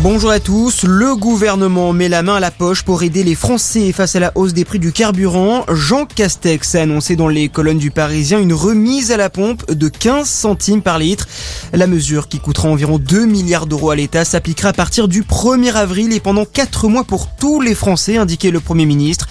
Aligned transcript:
Bonjour 0.00 0.30
à 0.30 0.38
tous. 0.38 0.84
Le 0.84 1.16
gouvernement 1.16 1.92
met 1.92 2.08
la 2.08 2.22
main 2.22 2.36
à 2.36 2.40
la 2.40 2.52
poche 2.52 2.84
pour 2.84 3.02
aider 3.02 3.24
les 3.24 3.34
Français 3.34 3.90
face 3.90 4.14
à 4.14 4.20
la 4.20 4.30
hausse 4.36 4.52
des 4.52 4.64
prix 4.64 4.78
du 4.78 4.92
carburant. 4.92 5.64
Jean 5.72 6.06
Castex 6.06 6.76
a 6.76 6.82
annoncé 6.82 7.16
dans 7.16 7.26
les 7.26 7.48
colonnes 7.48 7.78
du 7.78 7.90
Parisien 7.90 8.38
une 8.38 8.52
remise 8.52 9.10
à 9.10 9.16
la 9.16 9.28
pompe 9.28 9.68
de 9.72 9.88
15 9.88 10.28
centimes 10.28 10.82
par 10.82 11.00
litre. 11.00 11.26
La 11.72 11.88
mesure 11.88 12.28
qui 12.28 12.38
coûtera 12.38 12.68
environ 12.68 12.98
2 12.98 13.26
milliards 13.26 13.66
d'euros 13.66 13.90
à 13.90 13.96
l'État 13.96 14.24
s'appliquera 14.24 14.68
à 14.68 14.72
partir 14.72 15.08
du 15.08 15.24
1er 15.24 15.72
avril 15.72 16.12
et 16.12 16.20
pendant 16.20 16.44
4 16.44 16.86
mois 16.86 17.02
pour 17.02 17.34
tous 17.34 17.60
les 17.60 17.74
Français, 17.74 18.18
indiquait 18.18 18.52
le 18.52 18.60
Premier 18.60 18.86
ministre. 18.86 19.26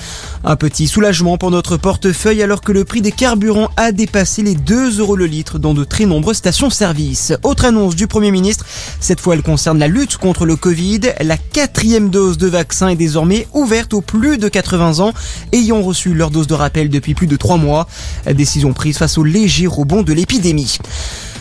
Un 0.49 0.55
petit 0.55 0.87
soulagement 0.87 1.37
pour 1.37 1.51
notre 1.51 1.75
portefeuille 1.75 2.41
alors 2.41 2.61
que 2.61 2.71
le 2.71 2.85
prix 2.85 3.01
des 3.01 3.11
carburants 3.11 3.69
a 3.75 3.91
dépassé 3.91 4.43
les 4.43 4.55
2 4.55 5.01
euros 5.01 5.17
le 5.17 5.25
litre 5.25 5.59
dans 5.59 5.73
de 5.73 5.83
très 5.83 6.05
nombreuses 6.05 6.37
stations-service. 6.37 7.33
Autre 7.43 7.65
annonce 7.65 7.97
du 7.97 8.07
Premier 8.07 8.31
ministre, 8.31 8.65
cette 9.01 9.19
fois 9.19 9.33
elle 9.33 9.41
concerne 9.41 9.77
la 9.77 9.89
lutte 9.89 10.15
contre 10.15 10.45
le 10.45 10.55
Covid. 10.55 11.01
La 11.19 11.35
quatrième 11.35 12.09
dose 12.09 12.37
de 12.37 12.47
vaccin 12.47 12.87
est 12.87 12.95
désormais 12.95 13.45
ouverte 13.51 13.93
aux 13.93 13.99
plus 13.99 14.37
de 14.37 14.47
80 14.47 14.99
ans 14.99 15.11
ayant 15.51 15.81
reçu 15.81 16.13
leur 16.13 16.31
dose 16.31 16.47
de 16.47 16.53
rappel 16.53 16.87
depuis 16.87 17.13
plus 17.13 17.27
de 17.27 17.35
3 17.35 17.57
mois. 17.57 17.85
Décision 18.33 18.71
prise 18.71 18.97
face 18.97 19.17
au 19.17 19.25
léger 19.25 19.67
rebond 19.67 20.01
de 20.01 20.13
l'épidémie. 20.13 20.77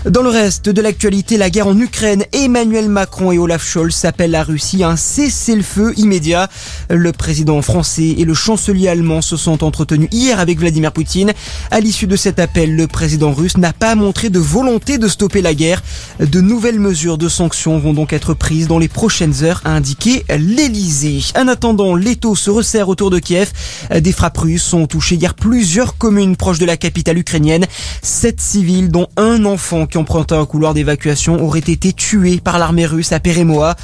Dans 0.09 0.23
le 0.23 0.29
reste 0.29 0.69
de 0.69 0.81
l'actualité, 0.81 1.37
la 1.37 1.51
guerre 1.51 1.67
en 1.67 1.77
Ukraine, 1.77 2.23
Emmanuel 2.33 2.89
Macron 2.89 3.33
et 3.33 3.39
Olaf 3.39 3.67
Scholz 3.67 4.05
appellent 4.05 4.31
la 4.31 4.45
Russie 4.45 4.85
à 4.85 4.91
un 4.91 4.97
cessez-le-feu 4.97 5.95
immédiat. 5.97 6.49
Le 6.89 7.11
président 7.11 7.61
français 7.61 8.15
et 8.17 8.25
le 8.25 8.33
chancelier 8.33 8.87
allemand 8.87 9.21
se 9.21 9.37
sont 9.37 9.65
entretenus 9.65 10.09
hier 10.13 10.39
avec 10.39 10.61
Vladimir 10.61 10.93
Poutine. 10.93 11.33
À 11.73 11.81
l'issue 11.81 12.07
de 12.07 12.15
cet 12.15 12.39
appel, 12.39 12.77
le 12.77 12.87
président 12.87 13.33
russe 13.33 13.57
n'a 13.57 13.73
pas 13.73 13.97
montré 13.97 14.31
de 14.31 14.39
volonté 14.39 14.99
de 14.99 15.09
stopper 15.09 15.43
la 15.43 15.55
guerre. 15.55 15.83
De 16.21 16.41
nouvelles 16.41 16.79
mesures 16.79 17.19
de 17.19 17.29
sanctions 17.29 17.81
vont 17.81 17.93
donc 17.93 18.13
être 18.13 18.33
prises 18.33 18.69
dans 18.69 18.79
les 18.79 18.87
prochaines 18.87 19.43
heures, 19.43 19.61
a 19.65 19.71
indiqué 19.71 20.25
l'Elysée. 20.29 21.25
En 21.37 21.49
attendant, 21.49 21.97
l'étau 21.97 22.37
se 22.37 22.51
resserre 22.51 22.89
autour 22.89 23.11
de 23.11 23.19
Kiev. 23.19 23.51
Des 23.91 24.13
frappes 24.13 24.39
russes 24.39 24.73
ont 24.73 24.87
touché 24.87 25.17
hier 25.17 25.35
plusieurs 25.35 25.99
communes 25.99 26.37
proches 26.37 26.61
de 26.61 26.65
la 26.65 26.77
capitale 26.77 27.19
ukrainienne. 27.19 27.67
Sept 28.03 28.41
civils, 28.41 28.89
dont 28.89 29.09
un 29.17 29.45
enfant 29.45 29.89
qui 30.05 30.35
un 30.35 30.45
couloir 30.45 30.75
d'évacuation 30.75 31.43
auraient 31.43 31.59
été 31.59 31.93
tués 31.93 32.41
par 32.43 32.59
l'armée 32.59 32.85
russe 32.85 33.13
à 33.13 33.21
Peremoa. 33.21 33.77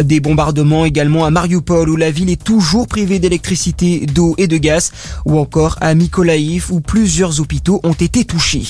Des 0.00 0.18
bombardements 0.18 0.84
également 0.84 1.24
à 1.24 1.30
Mariupol 1.30 1.88
où 1.88 1.96
la 1.96 2.10
ville 2.10 2.30
est 2.30 2.42
toujours 2.42 2.88
privée 2.88 3.18
d'électricité, 3.20 4.06
d'eau 4.06 4.34
et 4.36 4.48
de 4.48 4.56
gaz 4.56 4.90
ou 5.24 5.38
encore 5.38 5.76
à 5.80 5.94
Mykolaïv 5.94 6.72
où 6.72 6.80
plusieurs 6.80 7.40
hôpitaux 7.40 7.80
ont 7.84 7.92
été 7.92 8.24
touchés. 8.24 8.64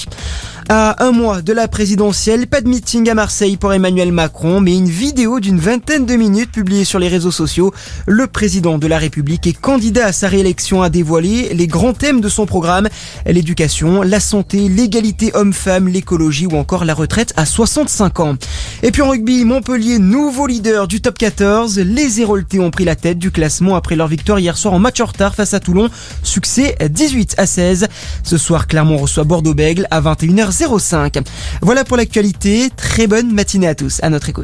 À 0.72 1.04
un 1.04 1.10
mois 1.10 1.42
de 1.42 1.52
la 1.52 1.66
présidentielle, 1.66 2.46
pas 2.46 2.60
de 2.60 2.68
meeting 2.68 3.10
à 3.10 3.14
Marseille 3.14 3.56
pour 3.56 3.72
Emmanuel 3.72 4.12
Macron, 4.12 4.60
mais 4.60 4.76
une 4.76 4.88
vidéo 4.88 5.40
d'une 5.40 5.58
vingtaine 5.58 6.06
de 6.06 6.14
minutes 6.14 6.52
publiée 6.52 6.84
sur 6.84 7.00
les 7.00 7.08
réseaux 7.08 7.32
sociaux. 7.32 7.74
Le 8.06 8.28
président 8.28 8.78
de 8.78 8.86
la 8.86 8.98
République 8.98 9.48
et 9.48 9.52
candidat 9.52 10.06
à 10.06 10.12
sa 10.12 10.28
réélection 10.28 10.80
a 10.80 10.88
dévoilé 10.88 11.54
les 11.54 11.66
grands 11.66 11.92
thèmes 11.92 12.20
de 12.20 12.28
son 12.28 12.46
programme, 12.46 12.88
l'éducation, 13.26 14.02
la 14.02 14.20
santé, 14.20 14.68
l'égalité 14.68 15.32
homme-femme, 15.34 15.88
l'écologie 15.88 16.46
ou 16.46 16.56
encore 16.56 16.84
la 16.84 16.94
retraite 16.94 17.32
à 17.36 17.46
65 17.46 18.20
ans. 18.20 18.36
Et 18.84 18.92
puis 18.92 19.02
en 19.02 19.08
rugby, 19.08 19.44
Montpellier, 19.44 19.98
nouveau 19.98 20.46
leader 20.46 20.86
du 20.86 21.00
top 21.00 21.18
14. 21.18 21.80
Les 21.80 22.20
Héroltés 22.20 22.60
ont 22.60 22.70
pris 22.70 22.84
la 22.84 22.94
tête 22.94 23.18
du 23.18 23.32
classement 23.32 23.74
après 23.74 23.96
leur 23.96 24.06
victoire 24.06 24.38
hier 24.38 24.56
soir 24.56 24.72
en 24.72 24.78
match 24.78 25.00
en 25.00 25.06
retard 25.06 25.34
face 25.34 25.52
à 25.52 25.58
Toulon. 25.58 25.90
Succès 26.22 26.76
18 26.88 27.34
à 27.38 27.46
16. 27.46 27.88
Ce 28.22 28.38
soir, 28.38 28.68
Clermont 28.68 28.98
reçoit 28.98 29.24
Bordeaux-Bègle 29.24 29.88
à 29.90 30.00
21h05. 30.60 31.22
Voilà 31.62 31.84
pour 31.84 31.96
l'actualité. 31.96 32.70
Très 32.76 33.06
bonne 33.06 33.32
matinée 33.32 33.68
à 33.68 33.74
tous. 33.74 34.00
À 34.02 34.10
notre 34.10 34.28
écoute. 34.28 34.38